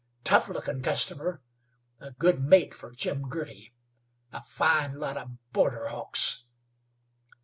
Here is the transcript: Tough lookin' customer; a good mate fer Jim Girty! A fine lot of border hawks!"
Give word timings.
Tough 0.23 0.49
lookin' 0.49 0.81
customer; 0.81 1.43
a 1.99 2.09
good 2.13 2.39
mate 2.39 2.73
fer 2.73 2.89
Jim 2.89 3.29
Girty! 3.29 3.71
A 4.31 4.41
fine 4.41 4.93
lot 4.95 5.15
of 5.15 5.37
border 5.53 5.89
hawks!" 5.89 6.41